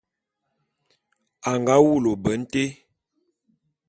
[1.49, 2.63] A nga wulu ôbe nté.